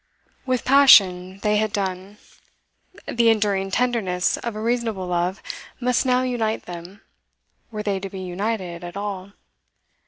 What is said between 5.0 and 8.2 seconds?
love must now unite them, were they to